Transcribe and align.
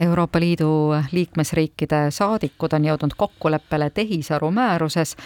Euroopa 0.00 0.40
Liidu 0.40 0.94
liikmesriikide 1.12 2.06
saadikud 2.10 2.72
on 2.72 2.84
jõudnud 2.88 3.12
kokkuleppele 3.16 3.90
tehisaru 3.90 4.48
määruses, 4.50 5.16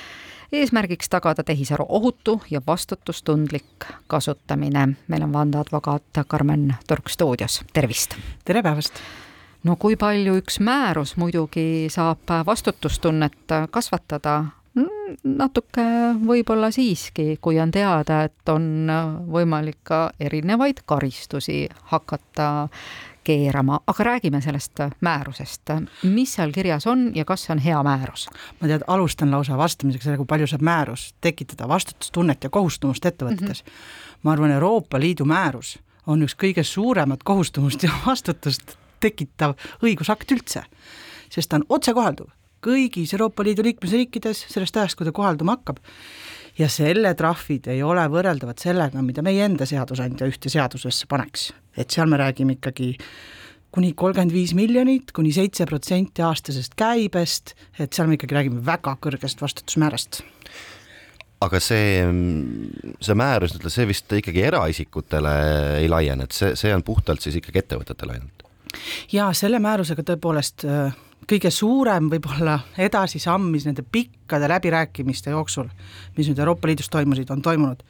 eesmärgiks 0.53 1.09
tagada 1.09 1.45
tehisaru 1.47 1.87
ohutu 1.89 2.41
ja 2.51 2.61
vastutustundlik 2.67 3.87
kasutamine. 4.07 4.89
meil 5.09 5.23
on 5.23 5.33
vandeadvokaat 5.33 6.25
Karmen 6.27 6.75
Turk 6.89 7.09
stuudios, 7.09 7.63
tervist! 7.73 8.17
tere 8.45 8.63
päevast! 8.63 8.93
no 9.65 9.77
kui 9.77 9.97
palju 9.97 10.37
üks 10.43 10.59
määrus 10.61 11.17
muidugi 11.17 11.87
saab 11.91 12.35
vastutustunnet 12.47 13.55
kasvatada, 13.71 14.45
mm, 14.75 15.17
natuke 15.39 15.87
võib-olla 16.27 16.71
siiski, 16.75 17.39
kui 17.41 17.61
on 17.61 17.71
teada, 17.71 18.25
et 18.25 18.49
on 18.49 18.91
võimalik 19.31 19.79
ka 19.83 20.11
erinevaid 20.21 20.83
karistusi 20.87 21.69
hakata 21.95 22.69
keerama, 23.25 23.81
aga 23.87 24.05
räägime 24.05 24.41
sellest 24.41 24.81
määrusest. 25.01 25.71
mis 26.03 26.35
seal 26.35 26.53
kirjas 26.53 26.87
on 26.87 27.11
ja 27.15 27.25
kas 27.25 27.45
see 27.45 27.55
on 27.55 27.59
hea 27.59 27.83
määrus? 27.83 28.29
ma 28.61 28.69
tead, 28.69 28.85
alustan 28.87 29.31
lausa 29.31 29.59
vastamisega 29.59 30.05
sellega, 30.05 30.23
kui 30.23 30.33
palju 30.35 30.47
saab 30.47 30.63
määrus 30.63 31.15
tekitada 31.21 31.69
vastutustunnet 31.69 32.45
ja 32.45 32.51
kohustumust 32.51 33.07
ettevõtetes 33.07 33.65
mm. 33.65 33.71
-hmm. 33.71 34.19
ma 34.23 34.33
arvan, 34.33 34.51
Euroopa 34.51 35.01
Liidu 35.01 35.25
määrus 35.25 35.79
on 36.07 36.23
üks 36.23 36.37
kõige 36.37 36.63
suuremat 36.63 37.23
kohustumust 37.23 37.83
ja 37.83 37.91
vastutust 38.07 38.77
tekitav 39.01 39.55
õigusakt 39.83 40.33
üldse, 40.33 40.65
sest 41.31 41.51
ta 41.51 41.57
on 41.57 41.65
otsekohalduv 41.69 42.29
kõigis 42.65 43.13
Euroopa 43.15 43.45
Liidu 43.45 43.65
liikmesriikides 43.67 44.47
sellest 44.49 44.77
ajast, 44.77 44.97
kui 44.97 45.07
ta 45.07 45.13
kohalduma 45.13 45.59
hakkab 45.59 45.81
ja 46.59 46.69
selle 46.71 47.15
trahvid 47.19 47.69
ei 47.73 47.83
ole 47.83 48.05
võrreldavad 48.11 48.61
sellega, 48.63 49.03
mida 49.03 49.25
meie 49.27 49.45
enda 49.47 49.67
seadusandja 49.67 50.29
ühte 50.31 50.53
seadusesse 50.53 51.09
paneks. 51.11 51.53
et 51.77 51.91
seal 51.91 52.09
me 52.09 52.21
räägime 52.21 52.59
ikkagi 52.59 52.95
kuni 53.75 53.93
kolmkümmend 53.99 54.33
viis 54.33 54.55
miljonit 54.55 55.11
kuni 55.13 55.33
seitse 55.35 55.67
protsenti 55.67 56.23
aastasest 56.23 56.77
käibest, 56.79 57.55
et 57.79 57.93
seal 57.93 58.07
me 58.09 58.15
ikkagi 58.19 58.39
räägime 58.39 58.63
väga 58.67 58.97
kõrgest 59.03 59.43
vastutusmäärast 59.43 60.23
aga 61.45 61.61
see, 61.61 62.05
see 63.03 63.17
määrus, 63.19 63.57
ütle 63.59 63.73
see 63.73 63.89
vist 63.89 64.13
ikkagi 64.13 64.45
eraisikutele 64.49 65.35
ei 65.83 65.91
laiene, 65.91 66.29
et 66.29 66.37
see, 66.37 66.55
see 66.59 66.73
on 66.75 66.85
puhtalt 66.87 67.25
siis 67.25 67.41
ikkagi 67.41 67.65
ettevõtetele 67.65 68.19
ainult? 68.19 68.47
jaa, 69.13 69.33
selle 69.37 69.61
määrusega 69.63 70.03
tõepoolest 70.07 70.65
äh, 70.69 70.95
kõige 71.29 71.51
suurem 71.53 72.09
võib-olla 72.13 72.59
edasisamm, 72.79 73.49
mis 73.53 73.67
nende 73.69 73.85
pikkade 73.93 74.49
läbirääkimiste 74.51 75.33
jooksul, 75.33 75.69
mis 76.17 76.29
nüüd 76.29 76.41
Euroopa 76.43 76.69
Liidus 76.69 76.91
toimusid, 76.93 77.31
on 77.33 77.43
toimunud, 77.43 77.83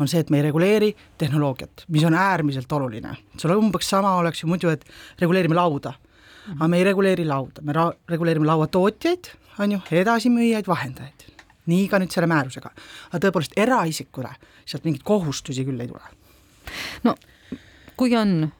on 0.00 0.10
see, 0.10 0.22
et 0.22 0.30
me 0.30 0.40
ei 0.40 0.46
reguleeri 0.48 0.92
tehnoloogiat, 1.18 1.86
mis 1.92 2.04
on 2.06 2.14
äärmiselt 2.14 2.72
oluline. 2.72 3.16
see 3.38 3.56
umbes 3.56 3.88
sama 3.90 4.14
oleks 4.16 4.42
ju 4.42 4.48
muidu, 4.48 4.68
et 4.68 4.84
reguleerime 5.20 5.54
lauda, 5.54 5.94
aga 6.54 6.68
me 6.68 6.78
ei 6.78 6.84
reguleeri 6.84 7.24
lauda, 7.24 7.62
me 7.62 7.72
ra-, 7.72 7.92
reguleerime 8.08 8.46
lauatootjaid, 8.46 9.32
on 9.58 9.72
ju, 9.72 9.80
edasimüüjaid, 9.90 10.66
vahendajaid. 10.66 11.32
nii 11.66 11.88
ka 11.90 11.98
nüüd 11.98 12.12
selle 12.14 12.28
määrusega. 12.30 12.70
aga 13.10 13.18
tõepoolest 13.24 13.56
eraisikule 13.56 14.30
sealt 14.64 14.84
mingeid 14.84 15.02
kohustusi 15.02 15.64
küll 15.64 15.80
ei 15.80 15.88
tule. 15.88 16.04
no 17.04 17.16
kui 17.96 18.16
on 18.16 18.52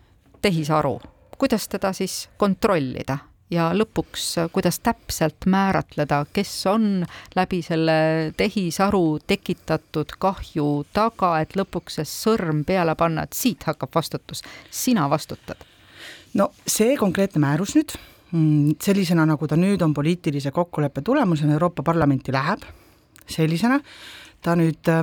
tehisaru, 0.43 1.01
kuidas 1.39 1.69
teda 1.69 1.93
siis 1.93 2.29
kontrollida? 2.37 3.19
Ja 3.51 3.69
lõpuks, 3.77 4.25
kuidas 4.55 4.81
täpselt 4.83 5.47
määratleda, 5.47 6.25
kes 6.35 6.53
on 6.71 7.07
läbi 7.37 7.61
selle 7.63 8.33
tehisaru 8.37 9.19
tekitatud 9.27 10.17
kahju 10.19 10.69
taga, 10.97 11.37
et 11.43 11.57
lõpuks 11.59 12.01
see 12.01 12.11
sõrm 12.11 12.65
peale 12.67 12.97
panna, 12.99 13.27
et 13.27 13.37
siit 13.37 13.67
hakkab 13.69 13.95
vastutus, 13.95 14.43
sina 14.71 15.09
vastutad? 15.11 15.63
no 16.37 16.51
see 16.69 16.97
konkreetne 17.01 17.41
määrus 17.41 17.77
nüüd, 17.79 17.95
mm, 18.33 18.77
sellisena, 18.83 19.25
nagu 19.29 19.47
ta 19.49 19.57
nüüd 19.57 19.83
on 19.83 19.95
poliitilise 19.95 20.51
kokkuleppe 20.53 21.01
tulemusena 21.07 21.55
Euroopa 21.57 21.83
Parlamenti 21.87 22.35
läheb, 22.35 22.67
sellisena, 23.31 23.79
ta 24.43 24.57
nüüd 24.59 24.91
äh, 24.91 25.03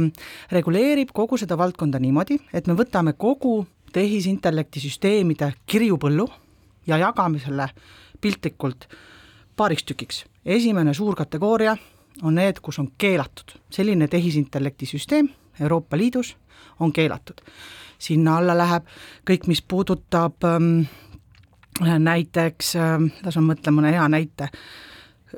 reguleerib 0.52 1.16
kogu 1.16 1.40
seda 1.42 1.58
valdkonda 1.58 2.00
niimoodi, 2.00 2.38
et 2.54 2.68
me 2.68 2.76
võtame 2.78 3.16
kogu 3.18 3.64
tehisintellekti 3.94 4.82
süsteemide 4.84 5.54
kirjupõllu 5.70 6.28
ja 6.90 7.00
jagame 7.00 7.40
selle 7.40 7.70
piltlikult 8.24 8.88
paariks 9.56 9.84
tükiks. 9.84 10.26
esimene 10.46 10.94
suur 10.94 11.16
kategooria 11.16 11.78
on 12.24 12.36
need, 12.36 12.60
kus 12.62 12.80
on 12.80 12.92
keelatud, 12.98 13.58
selline 13.70 14.08
tehisintellekti 14.08 14.86
süsteem 14.86 15.30
Euroopa 15.60 15.98
Liidus 15.98 16.38
on 16.80 16.94
keelatud. 16.94 17.42
sinna 18.00 18.38
alla 18.38 18.58
läheb 18.58 18.88
kõik, 19.30 19.48
mis 19.48 19.62
puudutab 19.62 20.44
ähm, 20.44 20.88
näiteks 22.00 22.76
ähm,, 22.76 23.12
las 23.26 23.38
ma 23.40 23.54
mõtlen 23.54 23.76
mõne 23.76 23.94
hea 23.94 24.08
näite, 24.08 24.50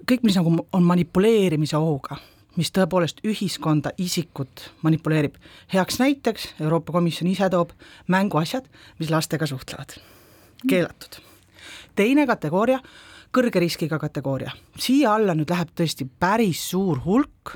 kõik, 0.09 0.23
mis 0.23 0.39
nagu 0.39 0.55
on 0.73 0.83
manipuleerimise 0.83 1.77
ohuga, 1.77 2.17
mis 2.57 2.71
tõepoolest 2.71 3.21
ühiskonda, 3.27 3.93
isikut 3.97 4.71
manipuleerib. 4.81 5.37
heaks 5.73 5.99
näiteks 5.99 6.49
Euroopa 6.59 6.93
Komisjon 6.93 7.31
ise 7.31 7.49
toob 7.49 7.71
mänguasjad, 8.07 8.67
mis 8.99 9.13
lastega 9.13 9.45
suhtlevad, 9.45 9.97
keelatud 10.69 11.21
teine 11.95 12.25
kategooria, 12.27 12.79
kõrge 13.35 13.59
riskiga 13.59 13.99
kategooria, 13.99 14.53
siia 14.79 15.15
alla 15.15 15.35
nüüd 15.35 15.51
läheb 15.51 15.73
tõesti 15.75 16.07
päris 16.07 16.61
suur 16.71 17.01
hulk 17.05 17.55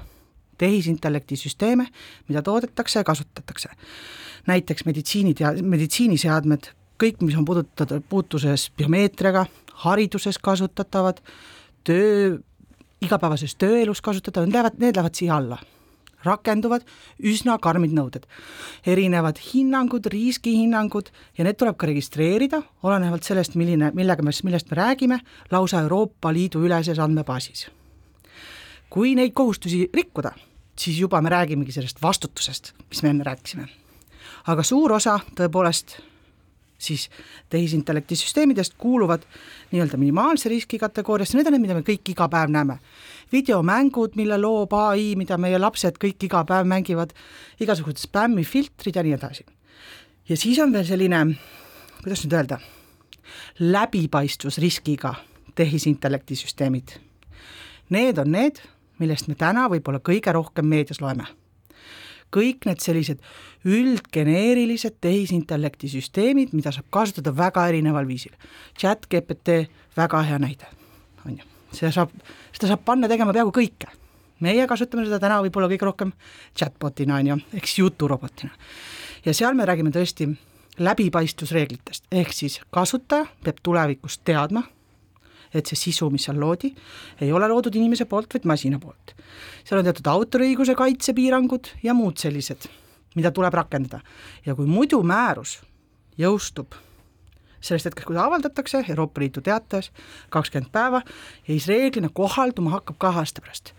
tehisintellekti 0.60 1.38
süsteeme, 1.40 1.86
mida 2.28 2.42
toodetakse 2.44 3.00
ja 3.00 3.04
kasutatakse. 3.08 3.70
näiteks 4.48 4.86
meditsiinitea-, 4.86 5.62
meditsiiniseadmed, 5.62 6.72
kõik, 7.00 7.22
mis 7.22 7.36
on 7.38 7.46
puudutatud, 7.46 8.04
puutuses 8.10 8.72
biomeetriaga, 8.78 9.46
hariduses 9.86 10.38
kasutatavad, 10.38 11.22
töö, 11.84 12.40
igapäevases 13.02 13.56
tööelus 13.56 14.02
kasutatavad, 14.02 14.48
need 14.48 14.58
lähevad, 14.58 14.80
need 14.80 14.96
lähevad 14.96 15.16
siia 15.16 15.38
alla 15.38 15.60
rakenduvad 16.26 16.86
üsna 17.20 17.58
karmid 17.62 17.94
nõuded. 17.96 18.26
erinevad 18.86 19.40
hinnangud, 19.40 20.06
riskihinnangud 20.06 21.10
ja 21.38 21.44
need 21.44 21.58
tuleb 21.60 21.78
ka 21.78 21.88
registreerida, 21.88 22.62
olenevalt 22.84 23.24
sellest, 23.24 23.56
milline, 23.56 23.92
millega 23.94 24.24
me, 24.24 24.32
millest 24.44 24.72
me 24.72 24.78
räägime, 24.78 25.20
lausa 25.52 25.82
Euroopa 25.82 26.34
Liidu 26.34 26.64
üleses 26.66 27.00
andmebaasis. 27.00 27.70
kui 28.90 29.16
neid 29.16 29.34
kohustusi 29.34 29.90
rikkuda, 29.94 30.32
siis 30.80 31.00
juba 31.00 31.22
me 31.22 31.30
räägimegi 31.30 31.72
sellest 31.72 32.02
vastutusest, 32.02 32.74
mis 32.90 33.04
me 33.04 33.10
enne 33.10 33.24
rääkisime. 33.24 33.68
aga 34.48 34.64
suur 34.64 34.92
osa 34.92 35.20
tõepoolest 35.36 36.09
siis 36.80 37.10
tehisintellekti 37.50 38.16
süsteemidest 38.16 38.74
kuuluvad 38.78 39.24
nii-öelda 39.72 39.98
minimaalse 39.98 40.50
riski 40.50 40.80
kategooriasse, 40.80 41.38
need 41.38 41.48
on 41.48 41.56
need, 41.56 41.66
mida 41.68 41.78
me 41.78 41.84
kõik 41.86 42.14
iga 42.14 42.30
päev 42.32 42.52
näeme. 42.54 42.80
videomängud, 43.32 44.16
mille 44.16 44.38
loob 44.38 44.74
ai, 44.74 45.14
mida 45.16 45.38
meie 45.38 45.60
lapsed 45.60 46.00
kõik 46.02 46.24
iga 46.26 46.44
päev 46.46 46.66
mängivad, 46.66 47.14
igasugused 47.60 48.02
spämmifiltrid 48.02 48.96
ja 48.96 49.04
nii 49.04 49.14
edasi. 49.14 49.46
ja 50.30 50.38
siis 50.38 50.60
on 50.60 50.74
veel 50.74 50.86
selline, 50.86 51.26
kuidas 52.04 52.24
nüüd 52.26 52.34
öelda, 52.34 52.60
läbipaistvusriskiga 53.60 55.14
tehisintellekti 55.56 56.36
süsteemid. 56.36 56.96
Need 57.90 58.18
on 58.18 58.32
need, 58.32 58.62
millest 59.00 59.28
me 59.28 59.36
täna 59.36 59.68
võib-olla 59.70 60.00
kõige 60.00 60.32
rohkem 60.34 60.66
meedias 60.66 61.02
loeme 61.02 61.28
kõik 62.34 62.68
need 62.70 62.82
sellised 62.84 63.22
üldgeneerilised 63.68 65.00
tehisintellekti 65.04 65.90
süsteemid, 65.92 66.54
mida 66.56 66.74
saab 66.76 66.88
kasutada 66.94 67.34
väga 67.36 67.68
erineval 67.72 68.08
viisil. 68.08 68.34
chat 68.78 69.08
GPT, 69.10 69.70
väga 69.98 70.22
hea 70.24 70.40
näide, 70.40 70.68
on 71.26 71.40
ju, 71.40 71.48
see 71.76 71.92
saab, 71.92 72.14
seda 72.54 72.74
saab 72.74 72.86
panna 72.86 73.08
tegema 73.08 73.34
peaaegu 73.34 73.52
kõike. 73.56 73.92
meie 74.40 74.68
kasutame 74.68 75.06
seda 75.06 75.20
täna 75.20 75.42
võib-olla 75.44 75.68
kõige 75.68 75.86
rohkem 75.86 76.14
chatbotina, 76.56 77.20
on 77.20 77.28
ju, 77.28 77.40
siis 77.60 77.80
juturobotina. 77.80 78.52
ja 79.26 79.34
seal 79.34 79.54
me 79.54 79.66
räägime 79.66 79.92
tõesti 79.92 80.30
läbipaistvusreeglitest, 80.80 82.06
ehk 82.12 82.34
siis 82.34 82.62
kasutaja 82.72 83.26
peab 83.44 83.58
tulevikus 83.64 84.20
teadma, 84.24 84.64
et 85.54 85.66
see 85.66 85.80
sisu, 85.80 86.10
mis 86.14 86.28
seal 86.28 86.40
loodi, 86.40 86.70
ei 87.22 87.32
ole 87.34 87.48
loodud 87.50 87.76
inimese 87.76 88.06
poolt, 88.10 88.34
vaid 88.34 88.46
masina 88.50 88.80
poolt. 88.80 89.16
seal 89.64 89.80
on 89.80 89.88
teatud 89.88 90.08
autoriõiguse 90.12 90.76
kaitsepiirangud 90.78 91.74
ja 91.84 91.94
muud 91.94 92.22
sellised, 92.22 92.70
mida 93.16 93.32
tuleb 93.32 93.54
rakendada. 93.54 94.02
ja 94.46 94.56
kui 94.56 94.66
muidu 94.70 95.02
määrus 95.04 95.60
jõustub 96.18 96.76
sellest 97.60 97.90
hetkest, 97.90 98.08
kui 98.08 98.16
ta 98.16 98.26
avaldatakse 98.26 98.84
Euroopa 98.90 99.22
Liidu 99.22 99.42
teates, 99.44 99.92
kakskümmend 100.32 100.72
päeva, 100.72 101.02
ja 101.44 101.50
siis 101.52 101.68
reeglina 101.68 102.10
kohalduma 102.14 102.78
hakkab 102.78 103.00
kahe 103.02 103.24
aasta 103.24 103.44
pärast, 103.44 103.74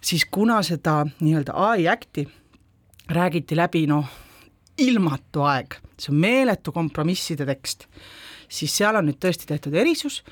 siis 0.00 0.24
kuna 0.30 0.62
seda 0.64 1.02
nii-öelda 1.20 1.56
ai 1.68 1.88
Acti 1.88 2.26
räägiti 3.10 3.56
läbi 3.56 3.86
noh, 3.86 4.08
ilmatu 4.78 5.44
aeg, 5.44 5.76
see 5.98 6.12
on 6.14 6.20
meeletu 6.22 6.72
kompromisside 6.72 7.46
tekst, 7.46 7.86
siis 8.48 8.76
seal 8.76 8.96
on 8.96 9.08
nüüd 9.08 9.18
tõesti 9.22 9.48
tehtud 9.48 9.74
erisus, 9.74 10.22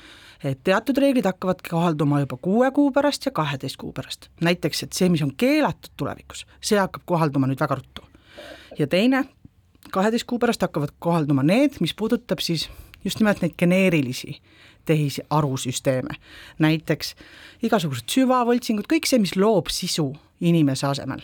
et 0.43 0.59
teatud 0.63 0.97
reeglid 0.99 1.27
hakkavad 1.27 1.61
kohalduma 1.69 2.19
juba 2.23 2.37
kuue 2.41 2.71
kuu 2.75 2.91
pärast 2.91 3.25
ja 3.25 3.31
kaheteist 3.31 3.77
kuu 3.77 3.93
pärast. 3.93 4.29
näiteks, 4.41 4.83
et 4.83 4.93
see, 4.93 5.09
mis 5.09 5.21
on 5.21 5.33
keelatud 5.37 5.93
tulevikus, 5.97 6.45
see 6.61 6.79
hakkab 6.79 7.05
kohalduma 7.05 7.47
nüüd 7.47 7.59
väga 7.59 7.79
ruttu. 7.79 8.03
ja 8.79 8.87
teine, 8.87 9.23
kaheteist 9.91 10.27
kuu 10.27 10.39
pärast 10.39 10.61
hakkavad 10.61 10.95
kohalduma 10.99 11.43
need, 11.43 11.79
mis 11.79 11.93
puudutab 11.93 12.39
siis 12.39 12.69
just 13.03 13.19
nimelt 13.19 13.41
neid 13.41 13.55
geneerilisi 13.57 14.41
tehisarusüsteeme. 14.85 16.15
näiteks 16.59 17.15
igasugused 17.63 18.09
süvavõltsingud, 18.11 18.87
kõik 18.89 19.07
see, 19.07 19.19
mis 19.19 19.35
loob 19.35 19.71
sisu 19.71 20.11
inimese 20.41 20.87
asemel. 20.87 21.23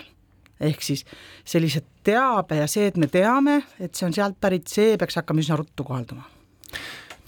ehk 0.59 0.81
siis 0.81 1.05
sellise 1.45 1.83
teabe 2.03 2.55
ja 2.55 2.67
see, 2.67 2.87
et 2.87 2.97
me 2.97 3.07
teame, 3.07 3.63
et 3.79 3.95
see 3.95 4.07
on 4.07 4.13
sealt 4.13 4.39
pärit, 4.39 4.67
see 4.67 4.97
peaks 4.97 5.15
hakkama 5.15 5.43
üsna 5.43 5.59
ruttu 5.59 5.83
kohalduma 5.83 6.38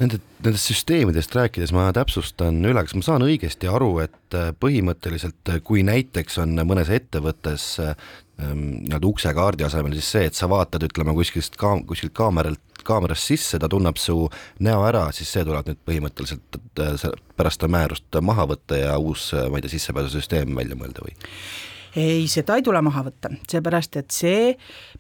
Nende, 0.01 0.17
nendest 0.41 0.71
süsteemidest 0.71 1.35
rääkides 1.38 1.69
ma 1.75 1.83
täpsustan 1.93 2.57
üle, 2.65 2.81
kas 2.81 2.95
ma 2.97 3.03
saan 3.05 3.21
õigesti 3.21 3.69
aru, 3.69 3.91
et 4.01 4.38
äh, 4.38 4.49
põhimõtteliselt 4.57 5.51
äh, 5.51 5.59
kui 5.61 5.83
näiteks 5.85 6.39
on 6.41 6.55
mõnes 6.65 6.89
ettevõttes 6.89 7.65
ähm, 7.83 8.63
nii-öelda 8.88 9.09
uksekaardi 9.11 9.67
asemel 9.67 9.93
siis 9.99 10.09
see, 10.15 10.23
et 10.31 10.38
sa 10.38 10.49
vaatad, 10.49 10.88
ütleme 10.88 11.13
kuskilt 11.13 11.53
ka 11.59 11.75
kuskilt 11.85 12.15
kaameralt, 12.17 12.81
kaamerast 12.88 13.29
sisse, 13.29 13.61
ta 13.61 13.69
tunneb 13.69 14.01
su 14.01 14.25
näo 14.65 14.81
ära, 14.89 15.05
siis 15.13 15.29
see 15.35 15.45
tuleb 15.45 15.69
nüüd 15.69 15.83
põhimõtteliselt 15.85 16.61
äh, 16.81 17.07
pärast 17.38 17.61
seda 17.61 17.69
määrust 17.77 18.21
maha 18.25 18.49
võtta 18.55 18.81
ja 18.81 18.97
uus, 18.97 19.29
ma 19.38 19.59
ei 19.59 19.67
tea, 19.67 19.75
sissepääsusüsteem 19.77 20.57
välja 20.57 20.81
mõelda 20.81 21.05
või? 21.05 21.13
ei, 21.93 22.25
seda 22.31 22.57
ei 22.57 22.65
tule 22.65 22.81
maha 22.81 23.05
võtta, 23.11 23.35
seepärast 23.51 24.01
et 24.01 24.15
see 24.15 24.53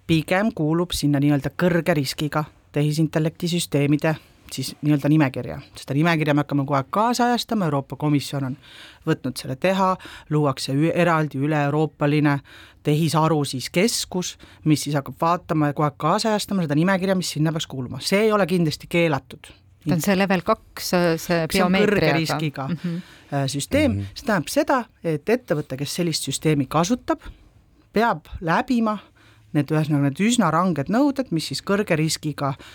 pigem 0.05 0.53
kuulub 0.53 0.93
sinna 0.93 1.23
nii-öelda 1.23 1.55
kõrge 1.57 1.97
riskiga 1.97 2.45
tehisintellekti 2.75 3.49
süsteemide 3.51 4.19
siis 4.53 4.75
nii-öelda 4.81 5.09
nimekirja, 5.09 5.59
seda 5.77 5.95
nimekirja 5.95 6.33
me 6.33 6.43
hakkame 6.43 6.65
kogu 6.65 6.77
aeg 6.77 6.89
kaasajastama, 6.89 7.67
Euroopa 7.69 7.95
Komisjon 7.99 8.45
on 8.49 8.57
võtnud 9.07 9.39
selle 9.39 9.55
teha, 9.55 9.95
luuakse 10.29 10.75
eraldi 10.93 11.41
üle-euroopaline 11.41 12.37
tehisaru 12.83 13.43
siis 13.45 13.69
keskus, 13.73 14.35
mis 14.65 14.83
siis 14.83 14.95
hakkab 14.97 15.17
vaatama 15.21 15.71
ja 15.71 15.77
kogu 15.77 15.87
aeg 15.87 15.97
kaasajastama 16.01 16.65
seda 16.65 16.77
nimekirja, 16.79 17.15
mis 17.15 17.33
sinna 17.37 17.53
peaks 17.55 17.67
kuuluma, 17.71 18.01
see 18.03 18.27
ei 18.27 18.31
ole 18.31 18.47
kindlasti 18.47 18.89
keelatud. 18.91 19.51
ta 19.87 19.95
on 19.95 20.01
see 20.01 20.17
level 20.17 20.43
kaks, 20.45 20.91
see 21.25 21.45
biomeetriaga. 21.53 22.17
riskiga 22.17 22.67
mm 22.67 22.77
-hmm. 22.83 23.47
süsteem 23.47 23.91
mm, 23.91 23.99
-hmm. 23.99 24.15
see 24.15 24.25
tähendab 24.25 24.47
seda, 24.47 24.83
et 25.03 25.29
ettevõte, 25.29 25.77
kes 25.77 25.95
sellist 25.95 26.23
süsteemi 26.23 26.65
kasutab, 26.67 27.21
peab 27.93 28.25
läbima 28.41 28.97
need 29.53 29.71
ühesõnaga 29.71 30.09
need 30.09 30.19
üsna 30.19 30.51
ranged 30.51 30.87
nõuded, 30.89 31.27
mis 31.31 31.47
siis 31.47 31.61
kõrge 31.61 31.95
riskiga 31.95 32.47
äh, 32.47 32.65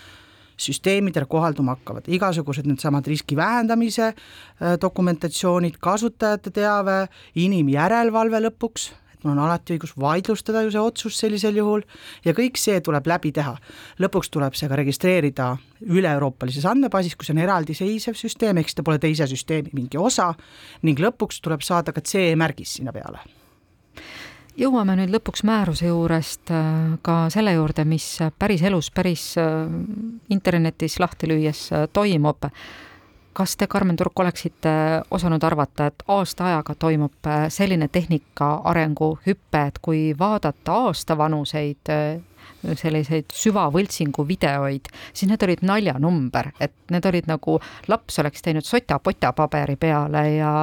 süsteemidele 0.57 1.27
kohalduma 1.29 1.77
hakkavad, 1.77 2.07
igasugused 2.11 2.67
needsamad 2.67 3.07
riski 3.07 3.37
vähendamise 3.37 4.11
äh, 4.11 4.77
dokumentatsioonid, 4.81 5.79
kasutajate 5.81 6.53
teave, 6.53 7.03
inimjärelevalve 7.37 8.41
lõpuks, 8.47 8.89
et 9.13 9.23
mul 9.23 9.35
on 9.35 9.45
alati 9.45 9.77
õigus 9.77 9.95
vaidlustada 9.99 10.61
ju 10.65 10.73
see 10.73 10.83
otsus 10.83 11.17
sellisel 11.21 11.57
juhul 11.57 11.85
ja 12.25 12.35
kõik 12.37 12.59
see 12.61 12.81
tuleb 12.85 13.07
läbi 13.09 13.31
teha. 13.33 13.55
lõpuks 14.01 14.29
tuleb 14.33 14.57
see 14.57 14.69
ka 14.69 14.77
registreerida 14.81 15.49
üle-euroopalises 15.87 16.65
andmebaasis, 16.69 17.15
kus 17.15 17.33
on 17.33 17.41
eraldiseisev 17.41 18.17
süsteem, 18.17 18.57
ehk 18.57 18.69
siis 18.69 18.77
ta 18.77 18.85
pole 18.85 19.01
teise 19.01 19.29
süsteemi 19.29 19.73
mingi 19.73 19.97
osa 19.97 20.33
ning 20.83 20.99
lõpuks 20.99 21.41
tuleb 21.41 21.65
saada 21.65 21.93
ka 21.93 22.01
CE-märgis 22.01 22.77
sinna 22.77 22.93
peale 22.93 23.25
jõuame 24.57 24.95
nüüd 24.97 25.11
lõpuks 25.13 25.43
määruse 25.47 25.89
juurest 25.91 26.51
äh, 26.53 26.97
ka 27.05 27.27
selle 27.33 27.53
juurde, 27.55 27.85
mis 27.85 28.05
päriselus, 28.39 28.89
päris 28.91 29.29
äh, 29.41 29.65
internetis 30.33 30.99
lahti 30.99 31.29
lüües 31.29 31.67
äh, 31.73 31.87
toimub. 31.93 32.49
kas 33.37 33.53
te, 33.57 33.67
Karmen 33.69 33.95
Turk, 33.95 34.19
oleksite 34.19 34.71
osanud 35.13 35.43
arvata, 35.43 35.91
et 35.91 36.03
aasta 36.07 36.47
ajaga 36.47 36.73
toimub 36.75 37.27
selline 37.53 37.87
tehnika 37.87 38.47
arenguhüpe, 38.65 39.61
et 39.67 39.77
kui 39.81 40.15
vaadata 40.19 40.73
aastavanuseid 40.87 41.91
selliseid 42.75 43.33
süvavõltsingu 43.33 44.25
videoid, 44.27 44.89
siis 45.13 45.29
need 45.29 45.43
olid 45.45 45.63
naljanumber, 45.67 46.51
et 46.59 46.73
need 46.93 47.05
olid 47.05 47.27
nagu, 47.29 47.57
laps 47.87 48.19
oleks 48.23 48.43
teinud 48.45 48.65
sota-pota 48.65 49.33
paberi 49.37 49.77
peale 49.79 50.23
ja 50.35 50.53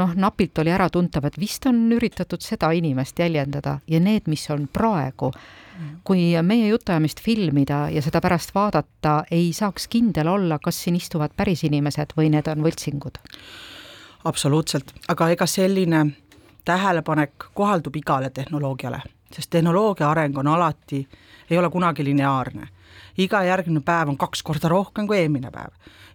noh, 0.00 0.14
napilt 0.16 0.58
oli 0.62 0.72
äratuntav, 0.74 1.28
et 1.28 1.38
vist 1.40 1.66
on 1.70 1.84
üritatud 1.92 2.42
seda 2.42 2.72
inimest 2.74 3.18
jäljendada 3.18 3.78
ja 3.90 4.00
need, 4.00 4.28
mis 4.30 4.46
on 4.50 4.66
praegu, 4.72 5.30
kui 6.06 6.32
meie 6.42 6.68
jutuajamist 6.68 7.20
filmida 7.22 7.88
ja 7.90 8.02
seda 8.02 8.20
pärast 8.22 8.54
vaadata, 8.54 9.24
ei 9.30 9.52
saaks 9.52 9.88
kindel 9.90 10.30
olla, 10.30 10.58
kas 10.62 10.82
siin 10.84 10.96
istuvad 10.96 11.34
päris 11.36 11.64
inimesed 11.66 12.14
või 12.16 12.30
need 12.34 12.48
on 12.50 12.62
võltsingud. 12.64 13.18
absoluutselt, 14.24 14.94
aga 15.08 15.28
ega 15.34 15.46
selline 15.46 16.06
tähelepanek 16.64 17.50
kohaldub 17.54 17.96
igale 17.96 18.30
tehnoloogiale, 18.30 19.02
sest 19.34 19.50
tehnoloogia 19.50 20.10
areng 20.10 20.38
on 20.38 20.46
alati 20.46 21.02
ei 21.50 21.58
ole 21.58 21.70
kunagi 21.70 22.04
lineaarne. 22.04 22.68
iga 23.18 23.44
järgmine 23.44 23.80
päev 23.80 24.08
on 24.08 24.16
kaks 24.18 24.42
korda 24.42 24.68
rohkem 24.68 25.06
kui 25.06 25.18
eelmine 25.18 25.50
päev. 25.50 25.70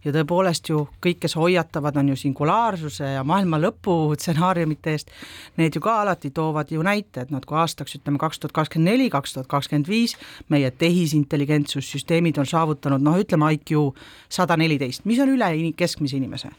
ja 0.05 0.11
tõepoolest 0.15 0.69
ju 0.69 0.87
kõik, 1.05 1.19
kes 1.19 1.35
hoiatavad, 1.35 1.97
on 1.99 2.09
ju 2.09 2.15
singulaarsuse 2.15 3.11
ja 3.17 3.23
maailma 3.23 3.59
lõpu 3.59 4.15
stsenaariumite 4.15 4.91
eest, 4.91 5.11
need 5.57 5.75
ju 5.75 5.81
ka 5.81 5.97
alati 6.01 6.31
toovad 6.31 6.71
ju 6.71 6.83
näite, 6.83 7.21
et 7.21 7.31
noh, 7.31 7.43
et 7.43 7.45
kui 7.45 7.57
aastaks 7.57 7.99
ütleme 7.99 8.17
kaks 8.17 8.39
tuhat 8.39 8.55
kakskümmend 8.55 8.91
neli, 8.91 9.09
kaks 9.09 9.33
tuhat 9.33 9.47
kakskümmend 9.47 9.87
viis 9.91 10.15
meie 10.49 10.71
tehisintelligentsussüsteemid 10.71 12.39
on 12.39 12.47
saavutanud 12.47 13.03
noh, 13.03 13.19
ütleme 13.19 13.51
IQ 13.53 13.93
sada 14.29 14.57
neliteist, 14.57 15.05
mis 15.05 15.19
on 15.19 15.35
üle 15.35 15.51
keskmise 15.75 16.17
inimese 16.17 16.55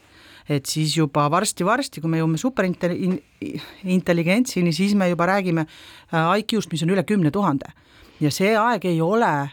et 0.49 0.65
siis 0.65 0.97
juba 0.97 1.31
varsti-varsti, 1.31 2.01
kui 2.01 2.09
me 2.09 2.17
jõuame 2.21 2.37
superintelligentsini, 2.41 4.73
siis 4.73 4.95
me 4.95 5.09
juba 5.11 5.25
räägime 5.29 5.61
äh, 5.65 6.39
IQ-st, 6.41 6.71
mis 6.71 6.83
on 6.85 6.89
üle 6.95 7.03
kümne 7.07 7.31
tuhande. 7.31 7.65
Ja 8.21 8.31
see 8.33 8.57
aeg 8.57 8.85
ei 8.85 9.01
ole 9.01 9.49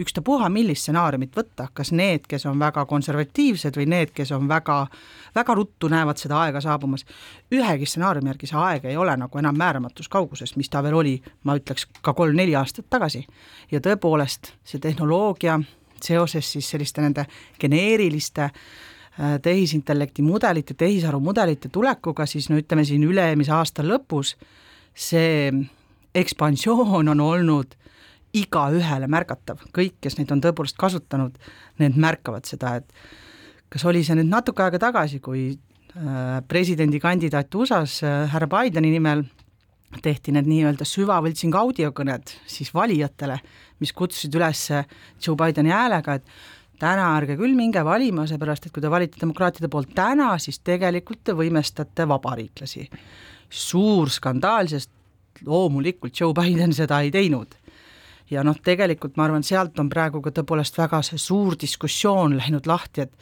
ükstapuha, 0.00 0.48
millist 0.52 0.82
stsenaariumit 0.84 1.34
võtta, 1.36 1.66
kas 1.76 1.92
need, 1.92 2.26
kes 2.28 2.46
on 2.48 2.58
väga 2.60 2.84
konservatiivsed 2.88 3.76
või 3.76 3.86
need, 3.90 4.10
kes 4.16 4.32
on 4.36 4.48
väga, 4.48 4.86
väga 5.36 5.56
ruttu 5.58 5.88
näevad 5.92 6.20
seda 6.20 6.40
aega 6.44 6.60
saabumas, 6.64 7.04
ühegi 7.52 7.86
stsenaariumi 7.88 8.28
järgi 8.32 8.46
see 8.50 8.60
aeg 8.60 8.82
ei 8.90 8.96
ole 9.00 9.16
nagu 9.20 9.38
enam 9.38 9.56
määramatus 9.60 10.08
kauguses, 10.08 10.56
mis 10.56 10.70
ta 10.72 10.82
veel 10.86 10.96
oli, 10.96 11.14
ma 11.44 11.56
ütleks, 11.58 11.86
ka 12.00 12.14
kolm-neli 12.16 12.54
aastat 12.56 12.86
tagasi. 12.90 13.26
ja 13.70 13.78
tõepoolest, 13.84 14.42
see 14.64 14.80
tehnoloogia 14.80 15.60
seoses 16.00 16.52
siis 16.52 16.70
selliste 16.70 17.02
nende 17.04 17.26
geneeriliste 17.60 18.42
äh, 18.48 18.52
tehisintellekti 19.16 20.22
mudelite, 20.22 20.74
tehisaru 20.78 21.20
mudelite 21.20 21.68
tulekuga, 21.68 22.26
siis 22.30 22.48
no 22.50 22.58
ütleme 22.60 22.84
siin 22.88 23.02
üle-eelmise 23.04 23.52
aasta 23.52 23.84
lõpus, 23.84 24.36
see 24.94 25.50
ekspansioon 26.14 27.10
on 27.12 27.20
olnud 27.20 27.74
igaühele 28.36 29.08
märgatav, 29.10 29.64
kõik, 29.74 29.96
kes 30.04 30.16
neid 30.18 30.30
on 30.34 30.42
tõepoolest 30.44 30.78
kasutanud, 30.78 31.34
need 31.82 31.98
märkavad 31.98 32.46
seda, 32.46 32.76
et 32.78 33.70
kas 33.70 33.84
oli 33.86 34.04
see 34.06 34.16
nüüd 34.18 34.30
natuke 34.30 34.62
aega 34.62 34.78
tagasi, 34.82 35.18
kui 35.22 35.48
äh, 35.50 36.38
presidendikandidaat 36.48 37.54
USA-s 37.54 38.04
äh, 38.06 38.22
härra 38.30 38.48
Bideni 38.50 38.92
nimel 38.94 39.24
tehti 40.02 40.30
need 40.34 40.46
nii-öelda 40.46 40.86
süvavõltsing 40.86 41.56
audiokõned 41.58 42.30
siis 42.46 42.70
valijatele, 42.74 43.40
mis 43.82 43.92
kutsusid 43.96 44.34
üles 44.38 44.62
Joe 45.18 45.34
Bideni 45.38 45.74
häälega, 45.74 46.20
et 46.20 46.59
täna 46.80 47.10
ärge 47.18 47.36
küll 47.38 47.56
minge 47.58 47.82
valima, 47.84 48.26
seepärast 48.28 48.66
et 48.66 48.74
kui 48.74 48.82
te 48.82 48.90
valite 48.92 49.20
demokraatide 49.20 49.68
poolt 49.72 49.92
täna, 49.96 50.32
siis 50.42 50.60
tegelikult 50.64 51.22
te 51.24 51.36
võimestate 51.36 52.08
vabariiklasi. 52.08 52.88
suur 53.50 54.10
skandaal, 54.10 54.68
sest 54.70 54.90
loomulikult 55.46 56.20
Joe 56.20 56.34
Biden 56.34 56.72
seda 56.72 57.00
ei 57.00 57.10
teinud. 57.10 57.54
ja 58.30 58.44
noh, 58.46 58.56
tegelikult 58.62 59.16
ma 59.16 59.24
arvan, 59.24 59.42
sealt 59.42 59.78
on 59.82 59.88
praegu 59.90 60.20
ka 60.22 60.30
tõepoolest 60.30 60.76
väga 60.78 61.02
see 61.02 61.18
suur 61.18 61.56
diskussioon 61.58 62.36
läinud 62.38 62.66
lahti, 62.66 63.00
et 63.00 63.12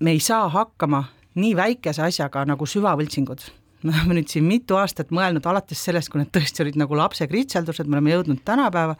me 0.00 0.14
ei 0.14 0.20
saa 0.20 0.48
hakkama 0.48 1.04
nii 1.34 1.56
väikese 1.56 2.02
asjaga 2.02 2.44
nagu 2.46 2.66
süvavõltsingud. 2.66 3.40
me 3.84 3.92
oleme 3.92 4.14
nüüd 4.20 4.30
siin 4.32 4.44
mitu 4.48 4.78
aastat 4.80 5.10
mõelnud 5.10 5.44
alates 5.46 5.82
sellest, 5.84 6.08
kui 6.08 6.22
need 6.22 6.30
tõesti 6.32 6.62
olid 6.64 6.78
nagu 6.80 6.96
lapse 6.96 7.26
kritseldused, 7.28 7.86
me 7.86 7.98
oleme 7.98 8.14
jõudnud 8.14 8.44
tänapäeva, 8.44 8.94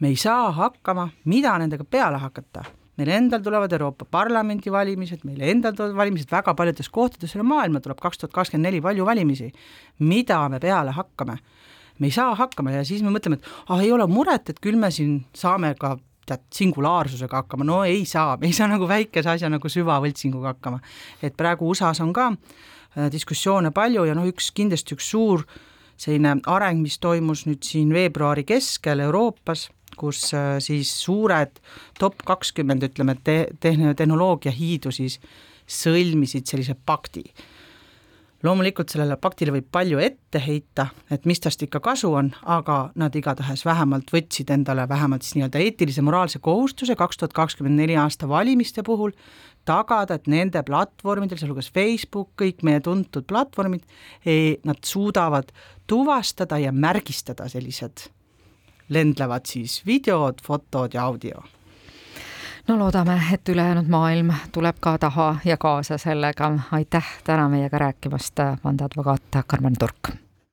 me 0.00 0.08
ei 0.08 0.16
saa 0.16 0.50
hakkama, 0.52 1.08
mida 1.24 1.58
nendega 1.58 1.84
peale 1.84 2.18
hakata 2.18 2.64
meil 2.96 3.12
endal 3.12 3.42
tulevad 3.44 3.72
Euroopa 3.72 4.06
Parlamendi 4.10 4.72
valimised, 4.72 5.24
meil 5.28 5.42
endal 5.44 5.74
tulevad 5.76 5.98
valimised 6.00 6.32
väga 6.32 6.54
paljudes 6.56 6.88
kohtades 6.92 7.34
üle 7.36 7.44
maailma 7.44 7.82
tuleb 7.84 8.00
kaks 8.00 8.22
tuhat 8.22 8.32
kakskümmend 8.32 8.70
neli 8.70 8.80
palju 8.80 9.04
valimisi. 9.04 9.52
mida 9.98 10.48
me 10.48 10.60
peale 10.60 10.90
hakkame? 10.96 11.38
me 11.98 12.06
ei 12.06 12.10
saa 12.10 12.34
hakkama 12.34 12.70
ja 12.70 12.84
siis 12.84 13.02
me 13.02 13.10
mõtleme, 13.10 13.36
et 13.36 13.44
ah, 13.68 13.80
ei 13.80 13.92
ole 13.92 14.06
muret, 14.06 14.50
et 14.50 14.60
küll 14.60 14.76
me 14.76 14.90
siin 14.90 15.24
saame 15.34 15.74
ka 15.80 15.96
tead, 16.26 16.42
singulaarsusega 16.52 17.42
hakkama, 17.42 17.64
no 17.64 17.84
ei 17.84 18.04
saa, 18.04 18.36
me 18.36 18.50
ei 18.50 18.56
saa 18.56 18.68
nagu 18.68 18.88
väikese 18.88 19.30
asja 19.30 19.48
nagu 19.52 19.68
süvavõltsinguga 19.68 20.54
hakkama. 20.54 20.80
et 21.22 21.36
praegu 21.36 21.68
USA-s 21.70 22.00
on 22.00 22.12
ka 22.12 22.32
äh, 22.32 23.10
diskussioone 23.12 23.70
palju 23.70 24.04
ja 24.04 24.14
noh, 24.14 24.28
üks 24.28 24.52
kindlasti 24.52 24.96
üks 24.96 25.10
suur 25.10 25.46
selline 25.96 26.40
areng, 26.46 26.82
mis 26.82 26.98
toimus 26.98 27.46
nüüd 27.46 27.64
siin 27.64 27.92
veebruari 27.92 28.44
keskel 28.44 29.00
Euroopas 29.00 29.70
kus 29.98 30.30
äh, 30.36 30.56
siis 30.64 30.92
suured 31.02 31.60
top 31.98 32.22
kakskümmend, 32.26 32.86
ütleme, 32.90 33.16
te-, 33.24 33.48
tehn-, 33.60 33.94
tehnoloogia 33.96 34.54
hiidu 34.54 34.92
siis 34.94 35.20
sõlmisid 35.66 36.46
sellise 36.46 36.76
pakti. 36.86 37.24
loomulikult 38.46 38.92
sellele 38.92 39.16
paktile 39.16 39.50
võib 39.50 39.66
palju 39.72 39.98
ette 39.98 40.38
heita, 40.38 40.90
et 41.10 41.24
mis 41.26 41.40
tast 41.40 41.62
ikka 41.64 41.80
kasu 41.82 42.12
on, 42.14 42.28
aga 42.44 42.92
nad 42.94 43.14
igatahes 43.16 43.64
vähemalt 43.66 44.12
võtsid 44.12 44.52
endale 44.52 44.84
vähemalt 44.88 45.24
siis 45.24 45.34
nii-öelda 45.38 45.58
eetilise 45.64 46.04
moraalse 46.04 46.38
kohustuse 46.38 46.94
kaks 46.94 47.16
tuhat 47.16 47.32
kakskümmend 47.32 47.80
neli 47.80 47.96
aasta 47.96 48.28
valimiste 48.28 48.84
puhul 48.86 49.16
tagada, 49.66 50.14
et 50.14 50.28
nende 50.30 50.62
platvormidel, 50.62 51.40
sealhulgas 51.40 51.72
Facebook, 51.74 52.30
kõik 52.38 52.62
meie 52.62 52.80
tuntud 52.80 53.26
platvormid, 53.26 53.82
nad 54.64 54.84
suudavad 54.84 55.50
tuvastada 55.90 56.60
ja 56.62 56.72
märgistada 56.72 57.48
sellised 57.50 58.06
lendlevad 58.88 59.46
siis 59.46 59.82
videod, 59.86 60.42
fotod 60.42 60.94
ja 60.94 61.04
audio 61.04 61.42
no 62.68 62.78
loodame, 62.78 63.20
et 63.32 63.48
ülejäänud 63.48 63.88
maailm 63.88 64.30
tuleb 64.52 64.76
ka 64.80 64.98
taha 64.98 65.36
ja 65.44 65.56
kaasa 65.56 65.98
sellega. 65.98 66.52
aitäh 66.72 67.06
täna 67.24 67.48
meiega 67.48 67.78
rääkimast, 67.78 68.38
vandeadvokaat 68.64 69.22
Karmen 69.46 69.74
Turk 69.78 70.25